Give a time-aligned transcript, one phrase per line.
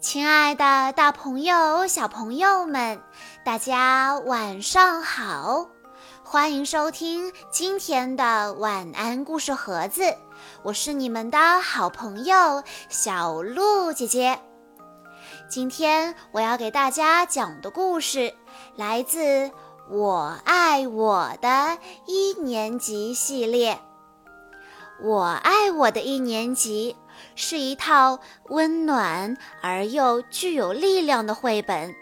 [0.00, 3.02] 亲爱的，大朋友、小朋友们，
[3.44, 5.68] 大家晚上好！
[6.24, 10.16] 欢迎收听今天的晚安故事盒子，
[10.62, 14.40] 我是你们的好朋友小鹿姐姐。
[15.50, 18.32] 今天我要给大家讲的故事
[18.76, 19.20] 来自
[19.90, 23.78] 《我爱我的一年级》系列。
[25.02, 26.96] 我爱我的一年级。
[27.34, 31.94] 是一套温暖而又具有力量的绘本。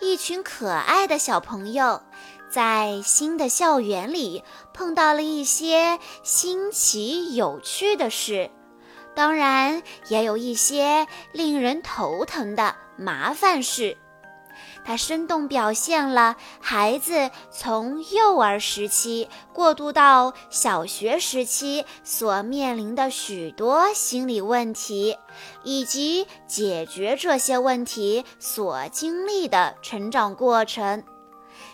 [0.00, 2.02] 一群可爱的小朋友
[2.50, 8.50] 在新的校园里碰到了一些新奇有趣的事，
[9.14, 13.96] 当然也有一些令人头疼的麻烦事。
[14.84, 25.16] 它生动表现了孩子从幼儿时期过渡到小学时期所面临的许多心理问题，
[25.62, 31.04] 以及解决这些问题所经历的成长过程。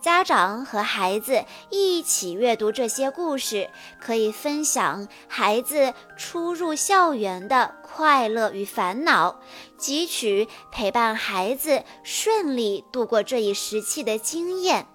[0.00, 9.40] 家长和孩子一起阅读这些故事，可以分享孩子初入校园的快乐与烦恼，
[9.78, 14.86] 汲取陪伴孩子顺利度过这一时期的经验，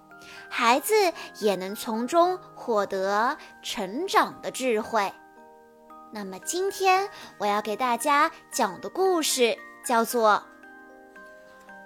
[0.48, 0.94] 孩子
[1.40, 5.12] 也能从中获得成长的智慧。
[6.10, 10.42] 那么，今天我要给大家讲的故事叫做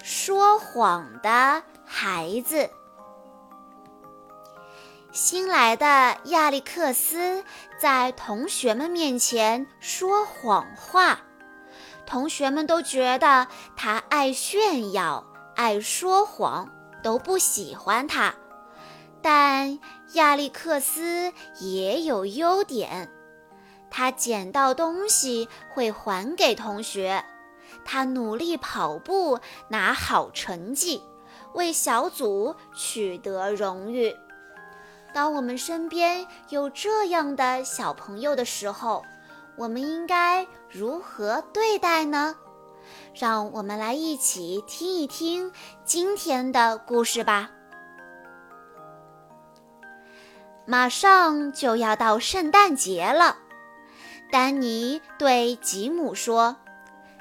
[0.05, 2.57] 《说谎的孩子》。
[5.13, 7.45] 新来的亚历克斯
[7.79, 11.21] 在同学们面前说谎话，
[12.07, 13.47] 同学们都觉得
[13.77, 16.71] 他爱炫耀、爱说谎，
[17.03, 18.35] 都不喜欢他。
[19.21, 19.79] 但
[20.15, 23.11] 亚历克斯也有优点，
[23.91, 27.23] 他捡到东西会还给同学，
[27.85, 29.39] 他努力跑步
[29.69, 31.03] 拿好成绩，
[31.53, 34.17] 为小组取得荣誉。
[35.15, 39.05] 当我们身边有这样的小朋友的时候，
[39.57, 42.35] 我们应该如何对待呢？
[43.15, 45.53] 让我们来一起听一听
[45.85, 47.51] 今天的故事吧。
[50.65, 53.37] 马上就要到圣诞节了，
[54.31, 56.57] 丹尼对吉姆说：“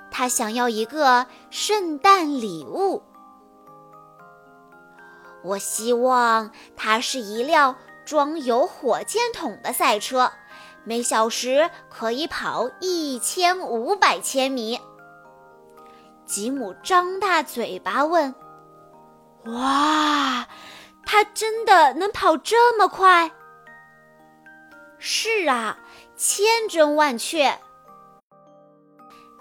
[0.09, 3.03] 他想要一个圣诞礼物。”
[5.44, 7.75] 我希望它是一辆
[8.06, 10.31] 装有火箭筒的赛车，
[10.84, 14.79] 每小时可以跑一千五百千米。
[16.25, 18.34] 吉姆张大嘴巴问
[19.46, 20.47] ：“哇，
[21.06, 23.31] 它真的能跑这么快
[24.97, 25.79] ？”“是啊，
[26.16, 27.59] 千真万确。”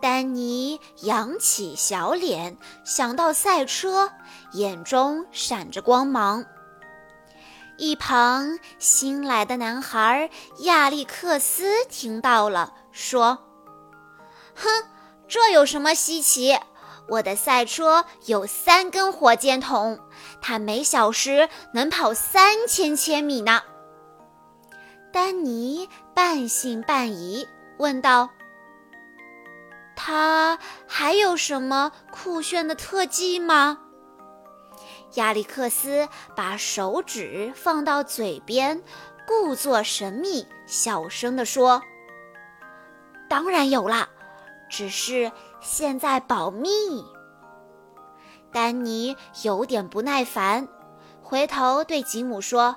[0.00, 4.10] 丹尼扬起小脸，想到赛车，
[4.52, 6.44] 眼中闪着光芒。
[7.76, 10.30] 一旁新来的男孩
[10.60, 13.38] 亚历克斯听到了，说
[14.54, 14.68] ：“哼，
[15.28, 16.58] 这有什么稀奇？
[17.08, 19.98] 我的赛车有三根火箭筒，
[20.40, 23.62] 它每小时能跑三千千米呢。”
[25.12, 28.28] 丹尼半信半疑，问道。
[30.02, 33.78] 他还有什么酷炫的特技吗？
[35.16, 38.82] 亚历克斯把手指放到嘴边，
[39.26, 41.82] 故作神秘，小声地说
[43.28, 44.08] ：“当然有了，
[44.70, 45.30] 只是
[45.60, 46.70] 现在保密。”
[48.50, 50.66] 丹尼有点不耐烦，
[51.22, 52.74] 回头对吉姆说：“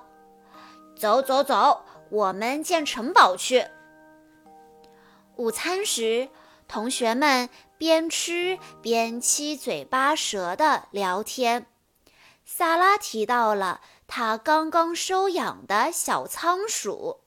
[0.94, 3.66] 走走走，我们建城堡去。”
[5.38, 6.28] 午餐时。
[6.68, 11.66] 同学们边吃边七嘴八舌的聊天。
[12.46, 17.22] 萨拉提到了他刚刚收养的小仓鼠。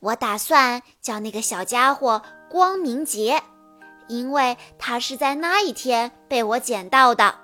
[0.00, 3.42] 我打算叫那个小家伙光明节，
[4.08, 7.38] 因为他是在那一天被我捡到的。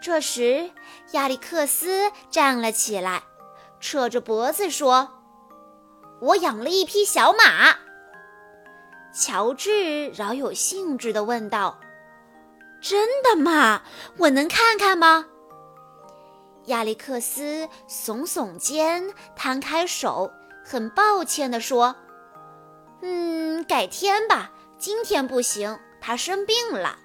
[0.00, 0.70] 这时，
[1.12, 3.24] 亚历克斯站了起来，
[3.80, 5.10] 扯着脖子说
[6.22, 7.76] ：“我养了一匹小马。”
[9.12, 11.78] 乔治饶有兴致地问道
[12.80, 13.82] ：“真的吗？
[14.18, 15.26] 我能看看吗？”
[16.66, 20.30] 亚历克斯耸耸肩，摊开手，
[20.64, 21.96] 很抱歉地说
[23.00, 26.98] ：“嗯，改天吧，今天不行，他生病了。”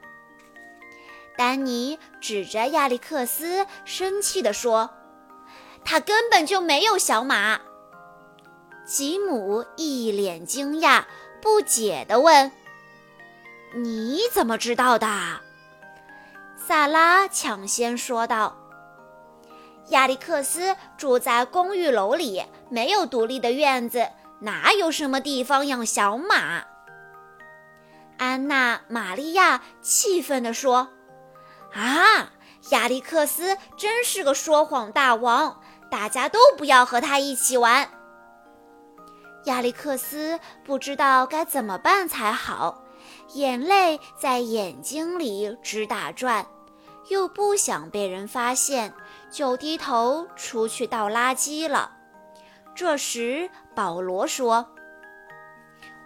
[1.37, 4.91] 丹尼指着亚历克斯，生气地说
[5.83, 7.59] ：“他根本就没有小马。”
[8.85, 11.05] 吉姆一脸惊讶。
[11.43, 12.49] 不解地问
[13.75, 15.05] ：“你怎么知道的？
[16.55, 18.55] 萨拉抢先说道
[19.91, 24.07] ：“亚历克斯住在公寓楼里，没有独立的院子，
[24.39, 26.63] 哪有什么地方养小马？”
[28.17, 30.87] 安娜·玛利亚气愤地说
[31.75, 32.31] ：“啊，
[32.69, 35.59] 亚历克斯真是个说谎大王！
[35.91, 37.89] 大家都不要和他一起玩。”
[39.45, 42.83] 亚历克斯不知道该怎么办才好，
[43.33, 46.45] 眼泪在眼睛里直打转，
[47.09, 48.93] 又不想被人发现，
[49.29, 51.91] 就低头出去倒垃圾了。
[52.73, 54.67] 这时，保罗说。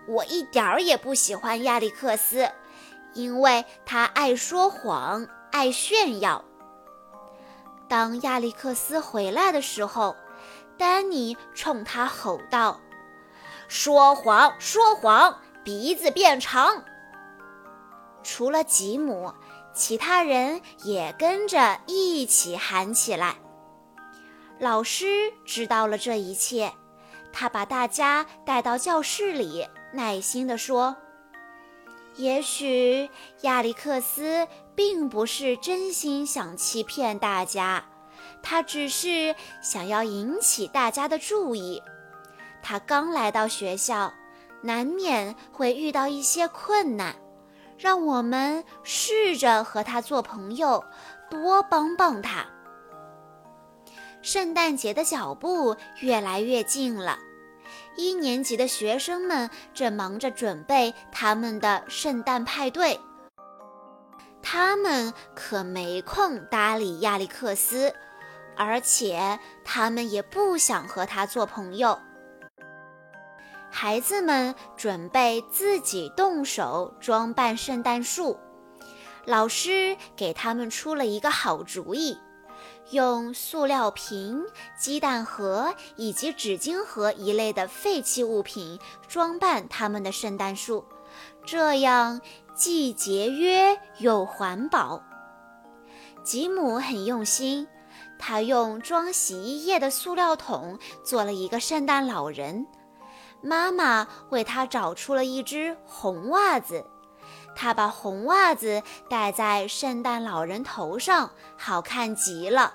[0.07, 2.49] 我一点儿也不喜欢亚历克斯，
[3.13, 6.43] 因为他爱说谎，爱炫耀。
[7.89, 10.15] 当亚历克斯回来的时候，
[10.77, 12.79] 丹尼冲他吼道
[13.67, 16.83] ：“说谎，说谎，鼻子变长！”
[18.23, 19.33] 除了吉姆，
[19.73, 23.35] 其他人也跟着一起喊起来。
[24.59, 26.73] 老师知道了这一切，
[27.31, 29.67] 他把大家带到教室里。
[29.93, 30.97] 耐心地说
[32.17, 33.09] ：“也许
[33.41, 37.85] 亚历克斯并不是真心想欺骗大家，
[38.43, 41.81] 他只是想要引起大家的注意。
[42.69, 44.13] 他刚来到学校，
[44.61, 47.15] 难免会遇到一些困难，
[47.77, 50.83] 让我们试着和他做朋友，
[51.29, 52.45] 多帮帮他。”
[54.21, 57.17] 圣诞节的脚步越来越近了。
[57.95, 62.99] 一年级的学生们正忙着准备他们的圣诞派对，
[64.41, 67.95] 他们可没空搭理亚历克斯，
[68.57, 71.97] 而且他们也不想和他做朋友。
[73.79, 78.35] 孩子们准备自己动手装扮圣诞树，
[79.23, 82.17] 老师给他们出了一个好主意。
[82.89, 84.43] 用塑料瓶、
[84.79, 90.83] 鸡蛋盒以及纸巾盒一类的废弃物品装扮他们的圣诞树，
[91.45, 92.19] 这样
[92.55, 95.03] 既节约又环保。
[96.23, 97.67] 吉姆很用心，
[98.17, 102.65] 他用装洗衣液的塑料桶做了一个圣诞老人。
[103.47, 106.83] 妈妈为他找出了一只红袜子，
[107.55, 112.73] 他把红袜子戴在圣诞老人头上，好看极了。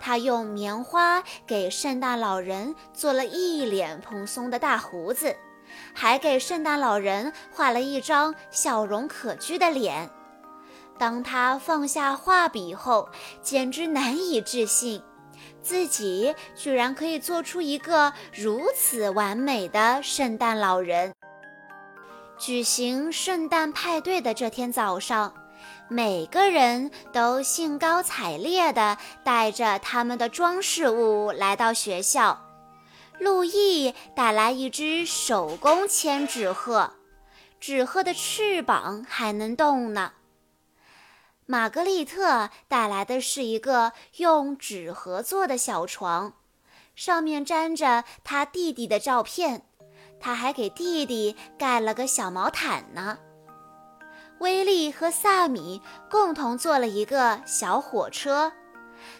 [0.00, 5.36] 他用棉花给圣诞老人做了一脸蓬松的大胡子，
[5.94, 10.10] 还给圣诞老人画了一张笑容可掬的脸。
[10.96, 13.08] 当他放下画笔后，
[13.42, 15.02] 简直难以置信，
[15.64, 21.12] 自己居然可以做出一个如此完美的圣诞老人。
[22.38, 25.34] 举行圣诞派对的这天早上。
[25.88, 32.40] 每个人都兴高采烈地带着他们的装饰物来到学校。
[33.18, 36.90] 路易带来一只手工千纸鹤，
[37.60, 40.12] 纸鹤的翅膀还能动呢。
[41.46, 46.32] 玛格丽特带来的是一个用纸盒做的小床，
[46.94, 49.66] 上面粘着他弟弟的照片，
[50.18, 53.18] 他还给弟弟盖了个小毛毯呢。
[54.38, 58.52] 威利和萨米共同做了一个小火车，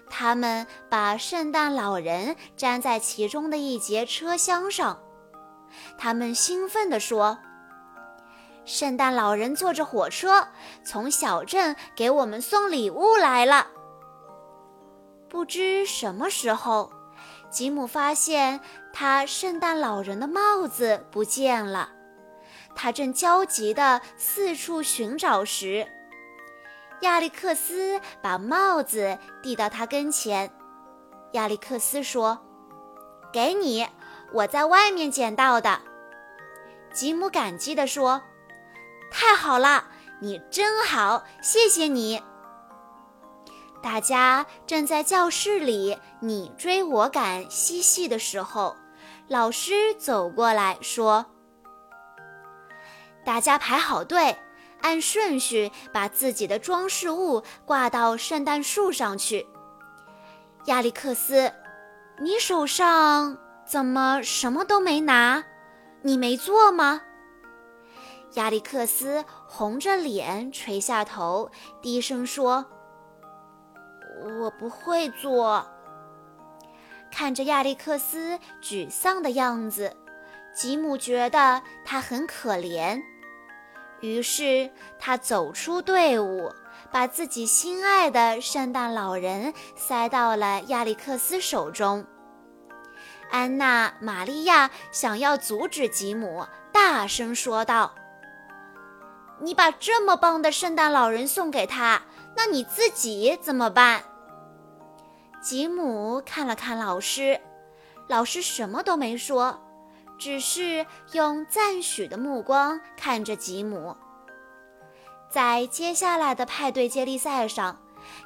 [0.08, 4.98] 他们把圣诞老人粘在其中的一节车厢上。
[5.98, 7.38] 他们兴奋地说
[8.64, 10.48] ：“圣诞老人坐着火车
[10.84, 13.68] 从小镇给我们送礼物来了。”
[15.28, 16.92] 不知什么时候，
[17.50, 18.60] 吉姆发现
[18.92, 21.90] 他圣诞老人的帽子不见了。
[22.76, 25.86] 他正焦急地四处寻找时，
[27.02, 30.50] 亚历克斯把帽子递到他跟前。
[31.32, 32.40] 亚历克斯说
[33.32, 33.86] ：“给你，
[34.32, 35.80] 我在外面捡到的。”
[36.92, 38.22] 吉姆感激地说
[39.16, 39.84] ：“太好了，
[40.20, 42.20] 你真好，谢谢你。”
[43.80, 48.74] 大家正在教室里你追我赶嬉戏的时候，
[49.28, 51.26] 老师走过来说。
[53.24, 54.36] 大家排好队，
[54.82, 59.46] 按顺序把自己的装饰物挂到圣诞树上去。
[60.64, 61.52] 亚历克斯，
[62.20, 65.44] 你手上怎么什么都没拿？
[66.02, 67.00] 你没做吗？
[68.34, 71.50] 亚历克斯红着脸垂下头，
[71.80, 72.66] 低声说
[74.40, 75.66] ：“我不会做。”
[77.12, 79.96] 看着亚历克斯沮丧的样子，
[80.54, 83.00] 吉姆觉得他很可怜。
[84.00, 86.52] 于是他走出队伍，
[86.90, 92.04] 把自己心爱的圣诞老人塞到了亚历克斯手中。
[93.30, 97.94] 安娜·玛利亚想要阻止吉姆，大声说道
[99.44, 102.02] ：“你把这么棒的圣诞老人送给他，
[102.34, 104.02] 那你自己怎么办？”
[105.42, 107.38] 吉姆看了看老师，
[108.08, 109.60] 老师什么都没说。
[110.16, 113.96] 只是用赞许的目光看着吉姆。
[115.28, 117.80] 在接下来的派对接力赛上，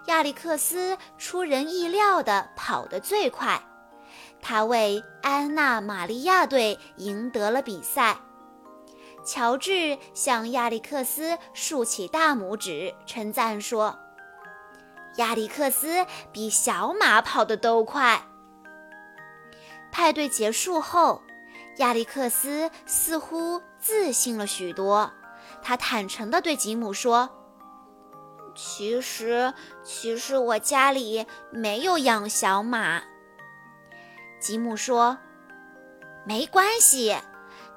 [0.07, 3.63] 亚历克斯出人意料地跑得最快，
[4.43, 8.19] 他为安娜·玛利亚队赢得了比赛。
[9.29, 13.95] 乔治向亚历克斯竖起大拇指，称赞说
[15.17, 18.23] ：“亚历克斯比小马跑得都快。”
[19.93, 21.21] 派对结束后。
[21.77, 25.13] 亚历克斯似乎自信了许多，
[25.63, 27.31] 他坦诚地对吉姆说
[28.57, 29.55] ：“其实，
[29.85, 33.03] 其实我家里没有养小马。”
[34.41, 35.19] 吉姆说
[36.27, 37.15] ：“没关系，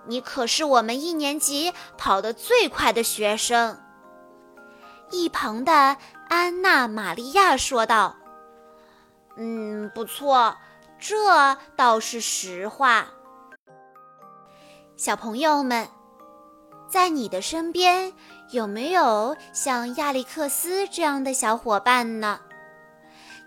[0.08, 3.80] 你可是我们一年级跑得最快的学生。”
[5.12, 5.98] 一旁的
[6.30, 8.16] 安娜·玛利亚说道
[9.36, 10.56] ：“嗯，不错，
[10.98, 13.08] 这倒是实话。”
[14.96, 15.90] 小朋友们，
[16.88, 18.14] 在你的身边
[18.52, 22.40] 有没有像亚历克斯这样的小伙伴呢？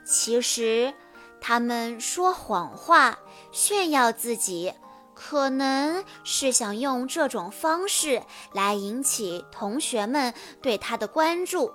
[0.05, 0.93] 其实，
[1.41, 3.19] 他们说谎话、
[3.53, 4.75] 炫耀自己，
[5.27, 11.73] 可能是想用这种方式来引起同学们对他的关注，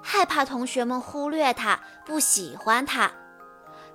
[0.00, 3.10] 害怕同学们忽略他、不喜欢他。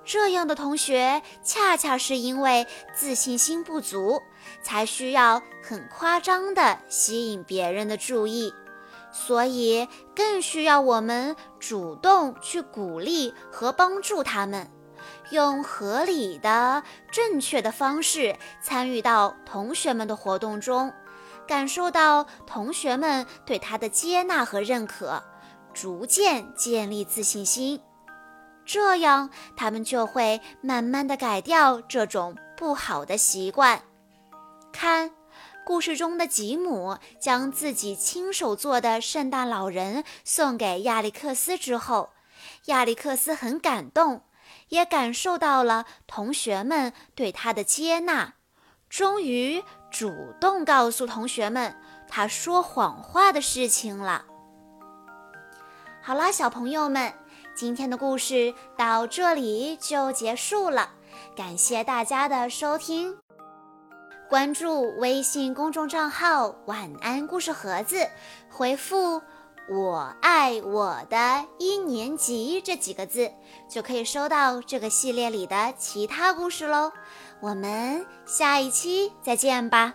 [0.04, 4.20] 这样的同学，恰恰是因为自信心不足，
[4.62, 8.52] 才需要很夸张的吸引别人的注意，
[9.10, 14.70] 所以更需要我们主动去鼓励和帮助他们，
[15.30, 20.92] 用合理的、正确的方式参与到同学们的活动中，
[21.46, 25.22] 感受到同学们对他的接纳和认可，
[25.74, 27.80] 逐渐建立自信心。
[28.64, 33.82] 这样，他们就会慢慢的改掉这种不好的习惯。
[34.72, 35.10] 看，
[35.64, 42.10] 故事中的吉姆将自己亲手做的圣诞老人送给亚历克斯之后，
[42.66, 44.22] 亚历克斯很感动，
[44.68, 48.34] 也感受到了同学们对他的接纳，
[48.88, 51.76] 终于主动告诉同学们
[52.08, 54.24] 他说谎话的事情了。
[56.02, 57.12] 好啦，小朋友们。
[57.54, 60.90] 今天的故事到这里就结束了，
[61.34, 63.18] 感谢大家的收听。
[64.28, 68.08] 关注微信公众账号“晚安故事盒子”，
[68.48, 69.20] 回复
[69.70, 73.30] “我爱我的一年级”这几个字，
[73.68, 76.90] 就可以收到这个系列里的其他故事喽。
[77.40, 79.94] 我们下一期再见吧。